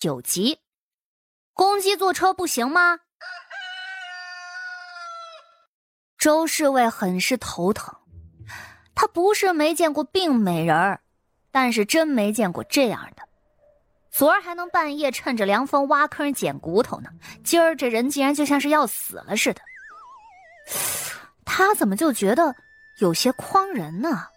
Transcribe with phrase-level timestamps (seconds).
[0.00, 0.58] 九集，
[1.52, 3.00] 公鸡坐车不行吗？
[6.16, 7.94] 周侍卫很是头疼，
[8.94, 11.02] 他不是没见过病美人儿，
[11.50, 13.28] 但是真没见过这样的。
[14.10, 17.10] 昨儿还能半夜趁着凉风挖坑捡骨头呢，
[17.44, 19.60] 今儿这人竟然就像是要死了似的。
[21.44, 22.56] 他怎么就觉得
[23.00, 24.28] 有些诓人呢？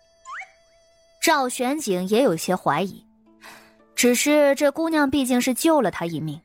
[1.22, 3.08] 赵玄景也有些怀疑，
[4.04, 6.42] 只是这姑娘毕竟是救了他一命，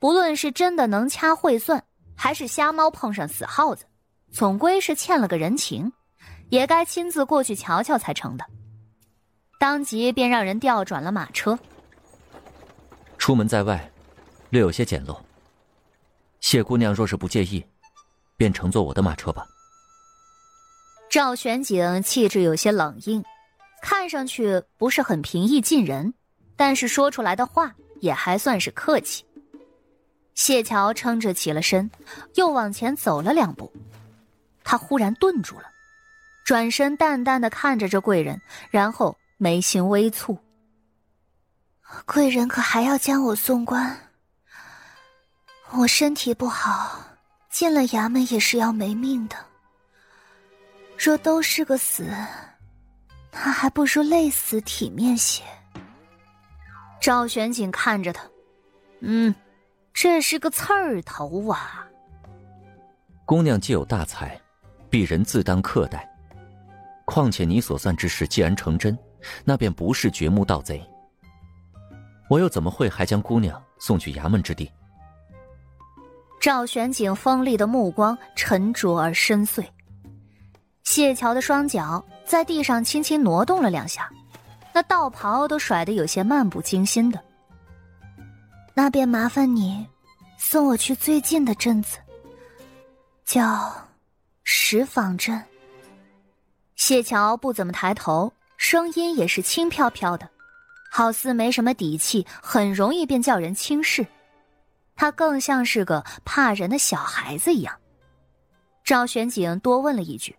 [0.00, 1.84] 不论是真的能掐会算，
[2.16, 3.84] 还是瞎猫碰上死耗子，
[4.32, 5.92] 总归是欠了个人情，
[6.48, 8.44] 也该亲自过去瞧瞧才成的。
[9.60, 11.56] 当即便让人调转了马车。
[13.16, 13.88] 出门在外，
[14.50, 15.16] 略有些简陋。
[16.40, 17.64] 谢姑娘若是不介意，
[18.36, 19.46] 便乘坐我的马车吧。
[21.08, 23.22] 赵玄景气质有些冷硬，
[23.82, 26.12] 看上去不是很平易近人，
[26.58, 29.24] 但是说出来的话也还算是客气。
[30.34, 31.88] 谢桥撑着起了身，
[32.34, 33.72] 又往前走了两步，
[34.64, 35.70] 他忽然顿住了，
[36.44, 40.36] 转身淡淡的看着这贵人，然后眉心微蹙
[42.04, 43.96] ：“贵人可还要将我送官？
[45.70, 47.04] 我身体不好，
[47.50, 49.36] 进了衙门也是要没命的。”
[50.98, 52.08] 若都是个死，
[53.32, 55.44] 那还不如累死体面些。
[57.00, 58.22] 赵玄景看着他，
[59.00, 59.34] 嗯，
[59.92, 61.86] 这是个刺儿头啊。
[63.24, 64.40] 姑娘既有大才，
[64.90, 66.08] 鄙人自当客待。
[67.04, 68.98] 况且你所算之事既然成真，
[69.44, 70.84] 那便不是掘墓盗贼。
[72.28, 74.70] 我又怎么会还将姑娘送去衙门之地？
[76.40, 79.64] 赵玄景锋利的目光沉着而深邃。
[80.84, 84.10] 谢桥的双脚在地上轻轻挪动了两下，
[84.78, 87.20] 那道袍都甩得有些漫不经心的。
[88.74, 89.84] 那便麻烦你
[90.36, 91.98] 送我去最近的镇子，
[93.24, 93.74] 叫
[94.44, 95.42] 石坊镇。
[96.76, 100.30] 谢桥不怎么抬头，声音也是轻飘飘的，
[100.92, 104.06] 好似没什么底气，很容易便叫人轻视。
[104.94, 107.76] 他更像是个怕人的小孩子一样。
[108.84, 110.36] 赵玄景多问了一句。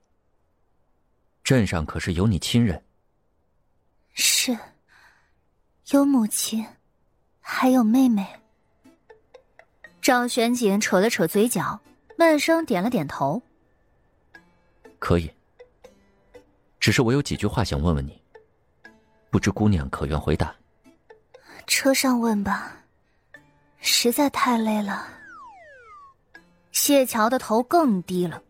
[1.44, 2.82] 镇上可是有你亲人？
[4.22, 4.58] 是，
[5.92, 6.66] 有母亲，
[7.40, 8.28] 还有妹妹。
[10.02, 11.80] 赵玄景扯了扯嘴角，
[12.18, 13.42] 闷声点了点头。
[15.00, 15.32] 可以。
[16.82, 18.22] 只是我有几句话想问问你，
[19.30, 20.54] 不知姑娘可愿回答？
[21.66, 22.74] 车上问吧，
[23.80, 25.08] 实在太累了。
[26.74, 28.44] 谢桥的头更低了。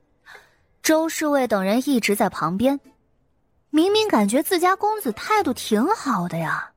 [0.81, 2.79] 周侍卫等人一直在旁边，
[3.71, 6.71] 明明感觉自家公子态度挺好的呀，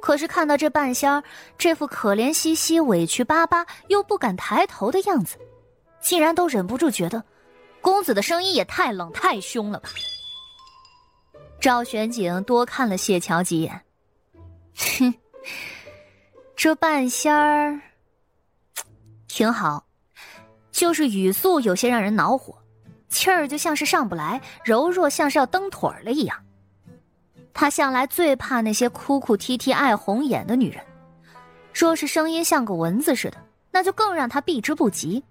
[0.00, 1.22] 可是看到这半仙儿
[1.56, 5.38] 这副可怜兮兮、委屈巴巴又不敢抬头的样子，
[6.00, 7.22] 竟然都忍不住觉得，
[7.80, 9.88] 公子的声音也太冷太凶了吧。
[11.60, 13.82] 赵玄景多看了谢桥几眼，
[14.98, 15.14] 哼，
[16.56, 17.80] 这半仙儿
[19.28, 19.86] 挺好，
[20.72, 22.56] 就是语速有些让人恼火。
[23.08, 26.36] 气儿就像是上不来，柔弱像是要蹬腿儿了一样。
[27.54, 30.84] 他向来最怕那些哭哭啼啼、爱红眼的女人，
[31.74, 33.36] 若是声音像个蚊子似的，
[33.72, 35.22] 那就更让他避之不及。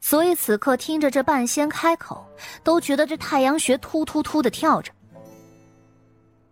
[0.00, 2.26] 所以此刻听着这半仙开口，
[2.64, 4.92] 都觉得这太阳穴突突突的跳着。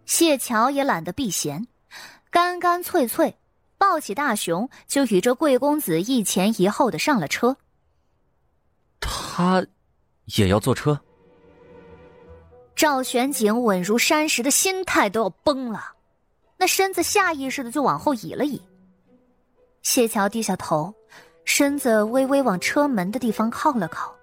[0.05, 1.67] 谢桥也懒得避嫌，
[2.31, 3.37] 干干脆脆
[3.79, 7.57] 抱起大熊，就与这贵公子一前一后的上了车。
[9.01, 9.67] 他。
[10.37, 10.99] 也要坐车。
[12.75, 15.95] 赵玄景稳如山石的心态都要崩了，
[16.59, 18.61] 那身子下意识的就往后移了移。
[19.83, 20.93] 谢桥低下头，
[21.45, 24.15] 身子微微往车门的地方靠了靠，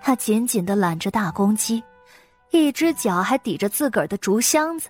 [0.00, 1.82] 他紧紧的揽着大公鸡，
[2.50, 4.88] 一只脚还抵着自个儿的竹箱子，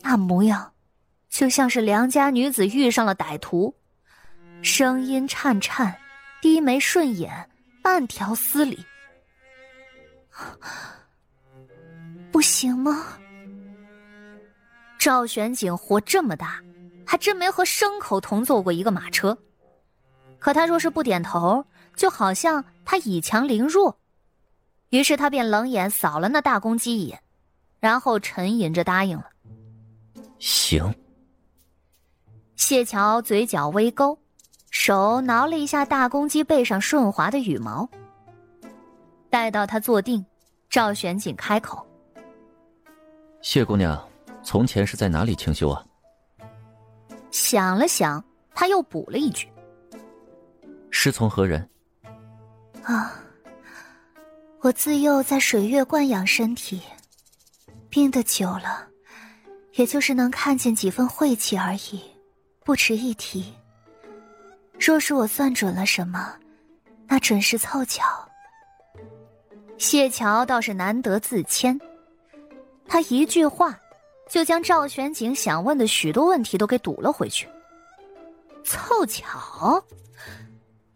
[0.00, 0.72] 那模样，
[1.28, 3.72] 就像是良家女子遇上了歹徒，
[4.62, 5.96] 声音颤颤，
[6.40, 7.48] 低眉顺眼，
[7.84, 8.84] 慢条斯理。
[12.32, 13.18] 不行吗？
[14.98, 16.60] 赵玄景活这么大，
[17.06, 19.36] 还真没和牲口同坐过一个马车。
[20.38, 21.64] 可他若是不点头，
[21.96, 23.98] 就好像他以强凌弱。
[24.90, 27.20] 于是他便冷眼扫了那大公鸡一眼，
[27.80, 29.26] 然后沉吟着答应了。
[30.38, 30.94] 行。
[32.56, 34.18] 谢桥嘴角微勾，
[34.70, 37.88] 手挠了一下大公鸡背上顺滑的羽毛。
[39.38, 40.26] 待到他坐定，
[40.68, 41.86] 赵玄景开口
[43.40, 43.96] ：“谢姑娘，
[44.42, 45.86] 从前是在哪里清修啊？”
[47.30, 49.48] 想了想，他又补了一句
[50.90, 51.70] ：“师从何人？”
[52.82, 53.14] 啊，
[54.60, 56.82] 我自幼在水月惯养身体，
[57.88, 58.88] 病得久了，
[59.74, 62.02] 也就是能看见几分晦气而已，
[62.64, 63.54] 不值一提。
[64.80, 66.34] 若是我算准了什么，
[67.06, 68.27] 那准是凑巧。
[69.78, 71.80] 谢桥倒是难得自谦，
[72.86, 73.78] 他一句话，
[74.28, 77.48] 就将赵玄景想问的许多问题都给堵了回去。
[78.64, 79.82] 凑巧。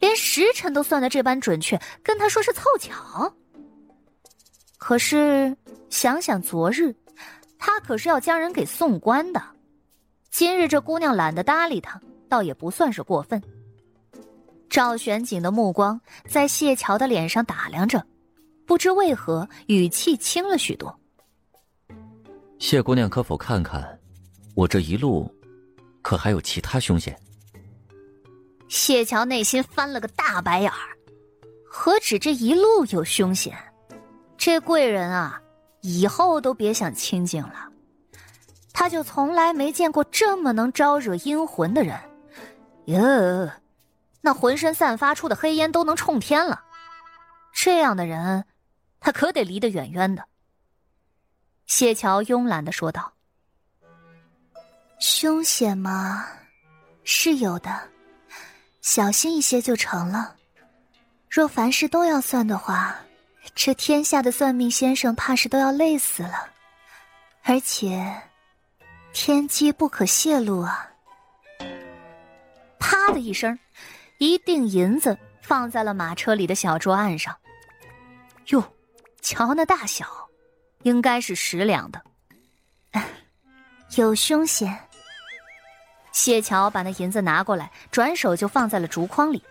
[0.00, 3.32] 连时辰都算的这般准确，跟他说是凑巧。
[4.76, 5.56] 可是
[5.90, 6.92] 想想昨日，
[7.56, 9.40] 他可是要将人给送官的。
[10.28, 13.40] 今日这姑娘懒得搭理他，倒也不算是过分。
[14.68, 18.04] 赵玄景的目光在谢桥的脸上打量着，
[18.66, 20.98] 不知为何语气轻了许多。
[22.58, 23.98] 谢姑娘可否看看，
[24.54, 25.28] 我这一路，
[26.00, 27.18] 可还有其他凶险？
[28.68, 30.96] 谢桥内心翻了个大白眼儿，
[31.68, 33.54] 何止这一路有凶险，
[34.38, 35.42] 这贵人啊，
[35.82, 37.68] 以后都别想清静了。
[38.72, 41.98] 他就从来没见过这么能招惹阴魂的人，
[42.86, 43.50] 哟，
[44.22, 46.62] 那浑身散发出的黑烟都能冲天了。
[47.52, 48.44] 这样的人，
[49.02, 50.24] 他可得离得远远的。
[51.66, 53.12] 谢桥慵懒的说道
[55.00, 56.26] ：“凶险吗？
[57.04, 57.90] 是有的。”
[58.80, 60.36] 小心一些就成了。
[61.28, 62.96] 若凡事都要算的话，
[63.54, 66.50] 这天下的算命先生怕是都要累死了。
[67.42, 68.22] 而且，
[69.12, 70.90] 天机不可泄露啊！
[72.78, 73.58] 啪的一声，
[74.18, 77.36] 一锭银子放在了马车里的小桌案上。
[78.48, 78.62] 哟，
[79.22, 80.06] 瞧那大小，
[80.82, 82.02] 应该是十两的。
[83.96, 84.76] 有凶险。
[86.12, 89.42] 谢桥把那银子拿过来，转手就放在了竹筐里。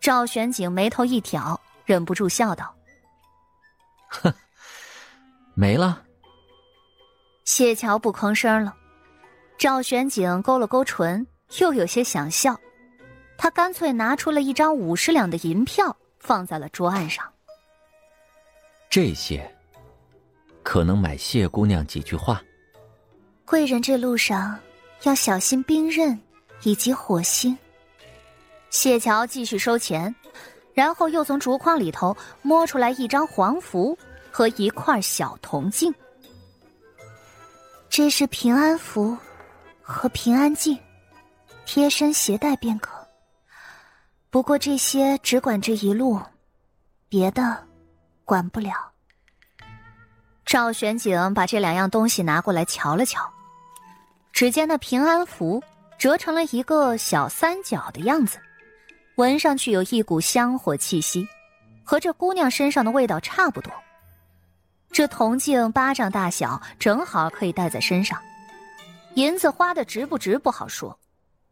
[0.00, 2.74] 赵玄景眉头一挑，忍不住笑道
[4.08, 4.34] ：“哼，
[5.54, 6.02] 没了。”
[7.44, 8.76] 谢桥不吭声了。
[9.58, 11.26] 赵玄景勾了勾唇，
[11.58, 12.58] 又有些想笑。
[13.38, 17.30] 他干脆拿出了一张五十两的银票，放在了桌案上。
[18.90, 19.48] 这些，
[20.62, 22.42] 可能买谢姑娘几句话。
[23.46, 24.60] 贵人这路上。
[25.04, 26.20] 要小心兵刃
[26.62, 27.56] 以及火星。
[28.68, 30.14] 谢桥继续收钱，
[30.74, 33.96] 然后又从竹筐里头摸出来一张黄符
[34.30, 35.90] 和一块小铜镜。
[37.88, 39.16] 这是平安符
[39.80, 40.78] 和平安镜，
[41.64, 42.94] 贴身携带便可。
[44.28, 46.20] 不过这些只管这一路，
[47.08, 47.66] 别的
[48.30, 48.92] 管不了。
[50.46, 53.28] 赵玄景把这两样东西拿过来瞧了瞧。
[54.32, 55.60] 只见那平安符
[55.98, 58.38] 折成了一个小三角的样子，
[59.16, 61.26] 闻上去有一股香火气息，
[61.82, 63.72] 和这姑娘身上的味道差不多。
[64.92, 68.16] 这铜镜巴掌大小，正好可以戴在身上。
[69.14, 70.96] 银子花的值不值不好说，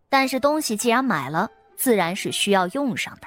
[0.08, 3.26] 但是东西既然买了，自然是需要用上的。